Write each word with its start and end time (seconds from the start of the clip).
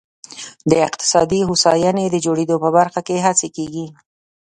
د 0.69 0.71
اقتصادي 0.87 1.39
هوساینې 1.49 2.05
د 2.09 2.15
جوړېدو 2.25 2.55
په 2.63 2.69
برخه 2.77 2.99
کې 3.07 3.23
هڅې 3.25 3.47
کېږي. 3.57 3.85